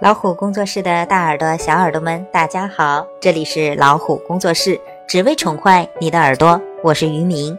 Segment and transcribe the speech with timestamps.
[0.00, 3.06] 老虎工作室的大耳朵、小耳朵们，大家好！
[3.20, 6.58] 这里是老虎工作室，只为宠坏你的耳朵。
[6.82, 7.54] 我是于明，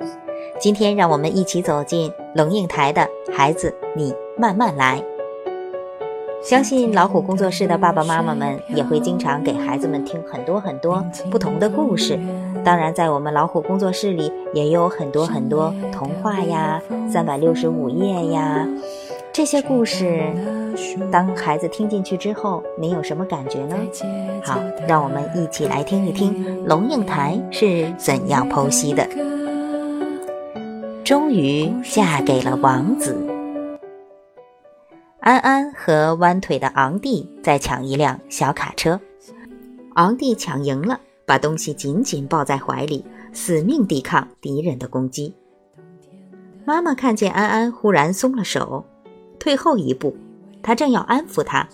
[0.60, 5.00] 今天让我们一起走进龙应台的《孩子，你慢慢来》。
[6.44, 12.19] 相信老虎工作室的爸爸妈妈们也会经常给孩子们听很多很多不同的故事。
[12.65, 18.67] 当然，在我们老虎工作室里也有很多很多童话呀、三百六十五夜呀
[19.31, 20.23] 这些故事。
[21.12, 23.76] 当孩子听进去之后，你有什么感觉呢？
[24.44, 29.08] 好，让我们一起来听一听龙应台是怎样剖析的。
[31.04, 33.16] 终于嫁给了王子。
[35.20, 38.99] 安安和弯腿的昂弟在抢一辆小卡车，
[39.96, 45.35] 昂弟抢赢了，把东西紧紧抱在怀里，死命抵抗敌人的攻击。
[46.66, 48.84] 妈妈看见安安忽然松了手，
[49.38, 50.16] 退后一步。
[50.64, 51.68] 他正要安抚他，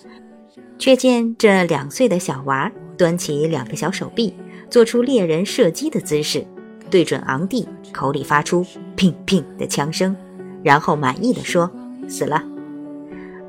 [0.80, 4.34] 却见这两岁的小娃端起两个小手臂，
[4.70, 6.46] 做出猎人射击的姿势，
[6.90, 8.66] 对准昂弟，口里发出
[8.98, 10.16] “砰砰”的枪声，
[10.64, 11.70] 然后满意的说
[12.08, 12.44] ：“死了。”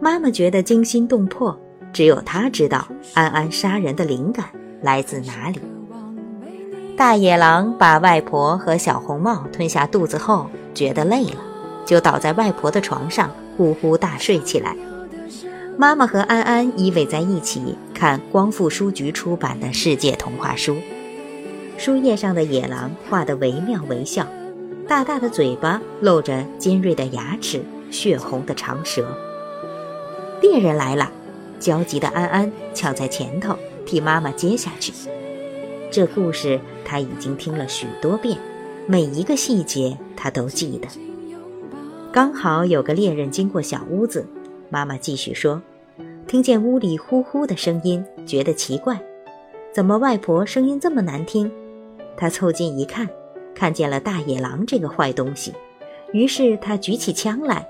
[0.01, 1.59] 妈妈觉得惊心动魄，
[1.93, 4.47] 只有她知道安安杀人的灵感
[4.83, 5.61] 来自哪里。
[6.97, 11.41] 大野狼把外婆和小红帽吞下肚子后，觉得累了，
[11.87, 14.77] 就倒在外婆的床上呼呼大睡起来。
[15.81, 20.77] 妈妈和安安依偎在一起看光复书局出版的世界童话书，
[21.79, 24.27] 书页上的野狼画得惟妙惟肖，
[24.89, 27.62] 大大的嘴巴露着尖锐的牙齿，
[27.93, 29.17] 血红的长舌。
[30.43, 31.12] 猎人来了，
[31.61, 33.56] 焦急的安安抢在前头
[33.87, 34.93] 替妈妈接下去。
[35.93, 38.37] 这故事他已经听了许多遍，
[38.89, 40.89] 每一个细节他都记得。
[42.11, 44.27] 刚好有个猎人经过小屋子。
[44.71, 45.61] 妈妈继续说
[46.27, 49.01] ：“听见屋里呼呼的声音，觉得奇怪，
[49.73, 51.51] 怎么外婆声音这么难听？”
[52.17, 53.09] 她凑近一看，
[53.55, 55.55] 看见了大野狼这个坏东西，
[56.12, 57.69] 于是他举起枪来。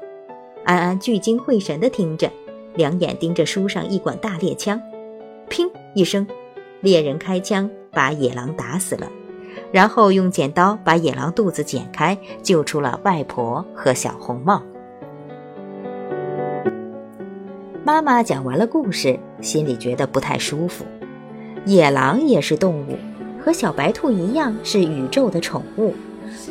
[0.64, 2.30] 安安聚精会神地听着，
[2.74, 4.80] 两眼盯着书上一管大猎枪。
[5.48, 6.26] 砰一声，
[6.80, 9.10] 猎人开枪把野狼打死了，
[9.72, 14.62] 然后用剪刀把野狼肚子剪开，救出了外婆和小红帽。
[17.88, 20.84] 妈妈讲完了故事，心里觉得不太舒服。
[21.64, 22.98] 野狼也是动物，
[23.42, 25.94] 和小白兔一样是宇宙的宠物，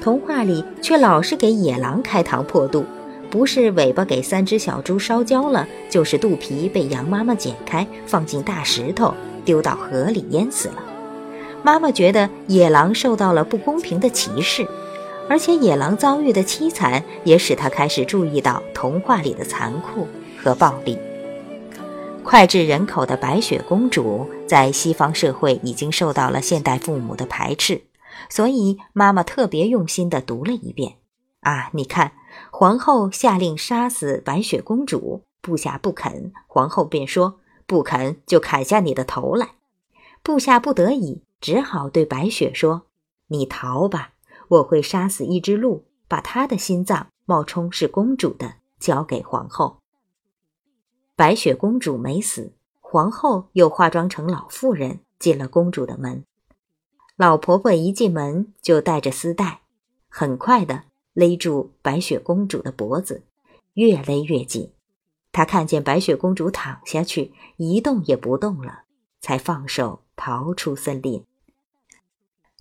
[0.01, 2.83] 童话里却老是给野狼开膛破肚，
[3.29, 9.13] 不是尾巴给三只小猪烧焦了，就是肚皮被羊妈妈剪开，放进大石头
[9.45, 10.83] 丢到河里淹死了。
[11.61, 14.67] 妈妈觉得野狼受到了不公平的歧视，
[15.29, 20.07] 而且野狼遭遇的凄惨也使她开始注意到童话里的残酷
[20.43, 20.97] 和暴力。
[22.27, 27.83] 脍炙人口的白雪公主在西方社会已经受到了现代父母的排斥，
[28.29, 30.97] 所以妈妈特别用心地读了一遍。
[31.39, 32.11] 啊，你看，
[32.51, 39.51] 皇后下令杀死白雪公主，部下不肯，皇后便说：“不肯就砍下你的头来。”
[40.21, 42.87] 部下不得已，只好对白雪说
[43.31, 44.09] ：“你逃吧，
[44.49, 49.77] 我会杀死一只鹿，把它的心脏冒充是公主的，交给皇后。”
[51.17, 56.23] 白雪公主没死，皇后又化妆成老妇人进了公主的门。
[57.15, 59.61] 老婆婆一进门就带着丝带，
[60.09, 60.83] 很快的
[61.13, 63.23] 勒住白雪公主的脖子，
[63.73, 64.71] 越勒越紧。
[65.31, 68.83] 她看见白雪公主躺下去，一动也不动了，
[69.19, 71.25] 才放手逃出森林。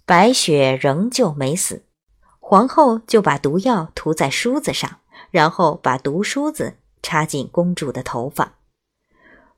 [0.07, 1.85] 白雪仍旧没死，
[2.41, 5.01] 皇后就把毒药涂在梳子上，
[5.31, 6.79] 然后把毒梳子。
[7.07, 8.57] 插进公主的头发，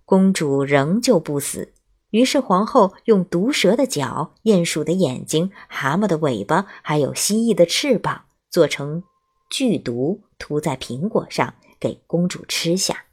[0.05, 1.73] 公主仍旧不死。
[2.11, 9.03] 于是皇后用毒蛇的脚、鼹鼠的眼睛、蛤蟆的尾巴，还有蜥蜴的翅膀，做成
[9.51, 13.05] 剧毒，涂在苹果上，给公主吃下。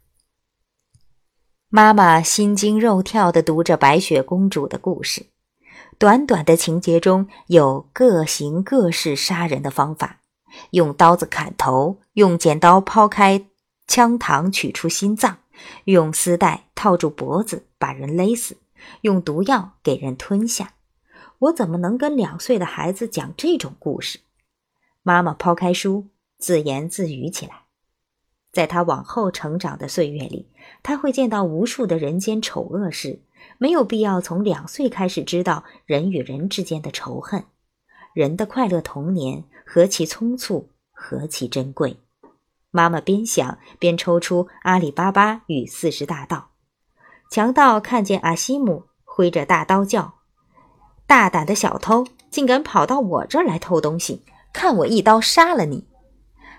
[1.70, 5.28] 妈妈心惊肉跳地读着白雪公主的故事，
[5.96, 10.20] 短短的情节中有各形各式杀人的方法：
[10.72, 13.46] 用刀子砍头，用剪刀剖开。
[13.86, 15.38] 枪膛取出心脏，
[15.84, 18.56] 用丝带套住脖子把人勒死，
[19.02, 20.74] 用毒药给人吞下。
[21.38, 24.20] 我怎么能跟两岁的孩子讲这种故事？
[25.02, 26.06] 妈妈抛开书，
[26.38, 27.62] 自言自语起来。
[28.52, 30.48] 在他往后成长的岁月里，
[30.82, 33.20] 他会见到无数的人间丑恶事，
[33.58, 37.44] 没有必要从两岁开始知道人与人之间的仇恨。
[38.14, 41.98] 人的快乐童年何其匆促，何其珍贵。
[42.76, 46.50] 妈妈边想边抽出《阿里巴巴与四十大盗》，
[47.34, 50.16] 强盗看见阿西姆，挥着大刀叫
[51.08, 54.26] ：“大胆的小偷，竟敢跑到我这儿来偷东西！
[54.52, 55.88] 看我一刀杀了你！”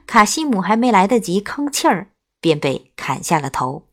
[0.08, 2.08] 卡西姆还没来得及吭气儿，
[2.42, 3.84] 便被砍下了头。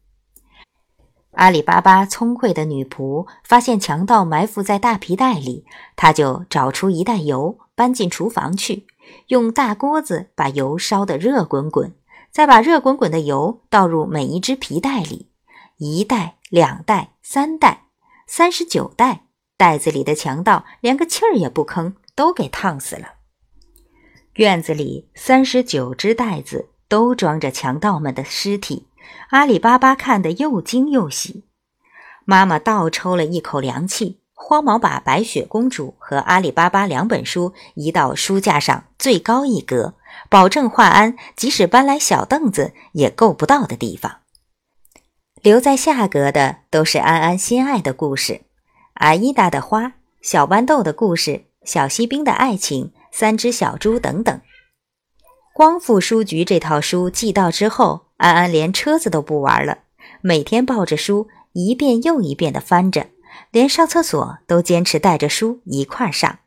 [1.33, 8.87] 阿里巴巴聪慧的女仆发现强盗埋伏在大皮袋里，她就找出一袋油，搬进厨房去，
[9.27, 11.93] 用大锅子把油烧得热滚滚，
[12.35, 15.31] 再把热滚滚的油倒入每一只皮袋里，
[15.77, 17.85] 一袋、两袋、三袋，
[18.27, 19.27] 三十九袋，
[19.57, 23.13] 袋子里的强盗连个气儿也不吭，都给烫死了。
[24.33, 28.89] 院子里三十九只袋子都装着强盗们的尸体。
[29.31, 31.45] 阿里巴巴看得又惊又喜，
[32.25, 39.95] 妈妈倒抽了一口凉气，慌忙把《白雪公主》和阿里巴巴两本书移到书架上最高一格，
[40.29, 44.21] 保证华安即使搬来小凳子也够不到的地方。
[45.43, 48.43] 留在下格的都是安安心爱的故事：
[48.95, 54.41] 阿依达的花、小豌豆的故事、小锡兵的爱情、三只小猪等等。
[55.53, 58.05] 光复书局这套书寄到之后。
[58.17, 59.79] 安安连车子都不玩了，
[60.23, 63.09] 每天抱着书一遍又一遍地翻着，
[63.51, 66.39] 连上厕所都坚持带着书一块上。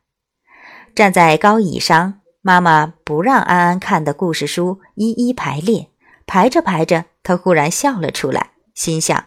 [0.96, 5.90] 站在高椅上，妈妈不让安安看的故事书一一排列，
[6.26, 9.26] 排着排着，她忽然笑了出来，心想：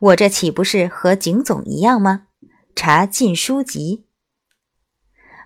[0.00, 2.26] 我这岂不是和景总一样吗？
[2.74, 4.06] 查禁书籍。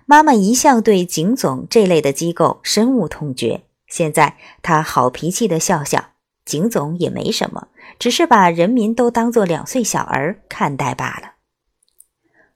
[0.07, 6.13] 妈妈一向对景总这类的机构深恶痛绝，现在她好脾气地笑笑。
[6.43, 7.67] 景总也没什么，
[7.99, 11.33] 只是把人民都当做两岁小儿看待罢了。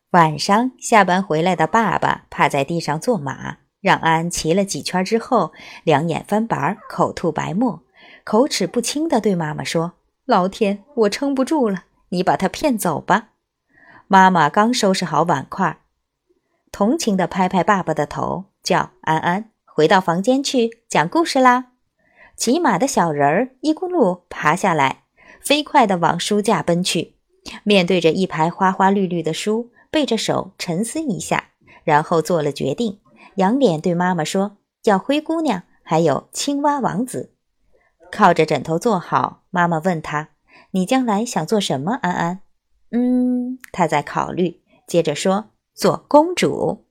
[0.09, 5.53] 晚上下班回来的爸爸趴在地上做马，让安骑了几圈之后，
[5.83, 7.81] 两眼翻白，口吐白沫，
[8.23, 9.93] 口齿不清地对妈妈说
[10.25, 13.29] ：“老天，我撑不住了，你把他骗走吧。”
[14.09, 15.77] 妈妈刚收拾好碗筷，
[16.71, 21.73] 同情地拍拍爸爸的头，叫安安回到房间去讲故事啦。
[22.35, 25.03] 骑马的小人儿一咕噜爬下来，
[25.39, 27.13] 飞快地往书架奔去。
[27.63, 31.49] 面对着一排花花绿绿的书，背着手沉思一下，
[31.83, 32.99] 然后做了决定，
[33.35, 37.33] 仰脸对妈妈说：“叫灰姑娘，还有青蛙王子。”
[38.11, 40.29] 靠着枕头坐好，妈妈问他
[40.71, 42.41] ：“你将来想做什么？”安安，
[42.91, 46.85] 嗯，他在考虑，接着说：“做公主。”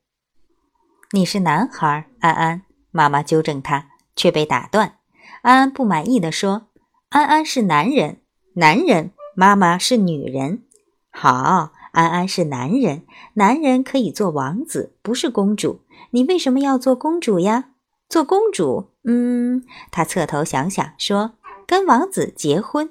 [1.13, 2.63] 你是男孩，安安。
[2.91, 4.99] 妈妈纠正他，却被打断。
[5.43, 6.69] 安安不满意地说
[7.11, 8.21] ：“安安是男人，
[8.55, 10.65] 男人，妈妈是女人。
[11.11, 15.81] 好，安安是男人，男人可以做王子，不是公主。
[16.11, 17.71] 你为什么要做公主呀？
[18.09, 21.35] 做公主，嗯。”他侧头想想说
[21.67, 22.91] ：“跟王子结婚。”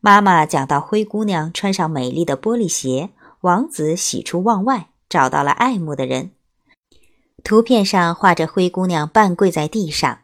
[0.00, 3.10] 妈妈讲到灰姑娘穿上美丽的玻璃鞋，
[3.40, 6.32] 王子喜出望外，找到了爱慕的人。
[7.42, 10.18] 图片上画着灰姑娘半跪在地上。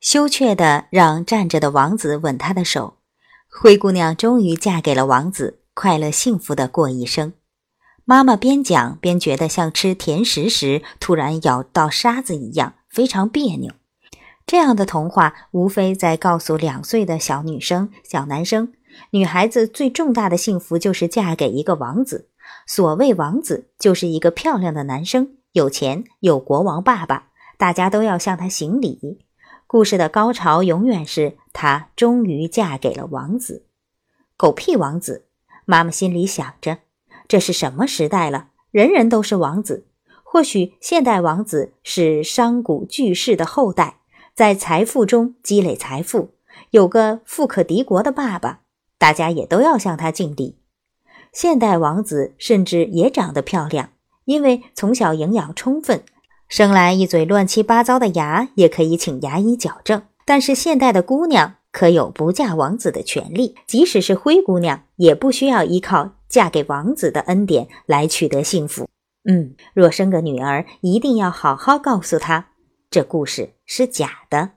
[0.00, 2.98] 羞怯地让站着的王子吻她的手，
[3.60, 7.32] 灰姑娘终于嫁给了王子，快乐幸福地过一生。
[8.04, 13.72] 妈妈边讲边觉得像吃甜食时突然咬到沙子一样，非常别扭。
[14.44, 18.74] 这样的童话无非在告诉两岁的小女生、小男生，
[19.12, 22.28] 女孩子最重大的幸福就是嫁给一个王子。
[22.66, 29.24] 所谓王子，就是一个漂亮的男生，有钱，有国王爸爸，大家都要向他行礼。
[29.66, 33.64] 故事的高潮永远是她终于嫁给了王子，
[34.36, 35.28] 狗屁王子！
[35.70, 36.78] 妈妈心里想着，
[37.28, 38.48] 这是什么时代了？
[38.72, 39.86] 人人都是王子。
[40.24, 43.98] 或许现代王子是商贾巨士的后代，
[44.34, 46.30] 在财富中积累财富，
[46.70, 48.62] 有个富可敌国的爸爸，
[48.98, 50.56] 大家也都要向他敬礼。
[51.32, 53.90] 现代王子甚至也长得漂亮，
[54.24, 56.02] 因为从小营养充分。
[56.48, 60.02] 生来一嘴乱七八糟的牙，也可以请牙医矫正。
[60.24, 68.88] 但是现代的姑娘可有不嫁王子的权利，即使是灰姑娘，也不需要依靠嫁给王子的恩典来取得幸福。
[69.24, 72.48] 嗯，若生个女儿，一定要好好告诉她，
[72.90, 74.50] 这故事是假的。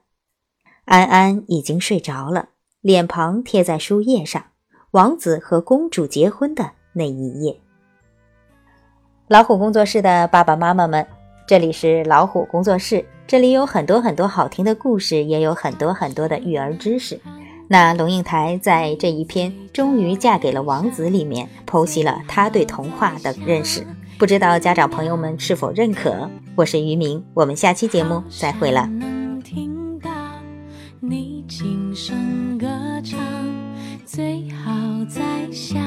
[0.86, 2.48] 安安已经睡着了，
[2.80, 4.44] 脸庞贴在书页上，
[4.90, 7.60] 王子和公主结婚的那一页。
[9.28, 11.06] 老虎工作室的爸爸妈妈们。
[11.46, 17.18] 这里是老虎工作室，这里有很多很多好听的故事，也有很多很多的育儿知识。
[17.66, 23.86] 那龙应台在这一篇终于嫁给了王子里面剖析了他对童话的认识。
[24.18, 26.30] 不知道家长朋友们是否认可？
[26.54, 28.86] 我是于明，我们下期节目再会了。
[28.86, 30.10] 能听到
[31.00, 32.66] 你轻声歌
[33.02, 33.18] 唱，
[34.04, 34.70] 最好
[35.08, 35.80] 在下。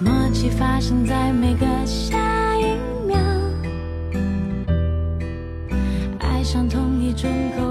[0.00, 3.18] 默契发生在每个下一秒。
[6.20, 7.28] 爱上同一种
[7.58, 7.67] 口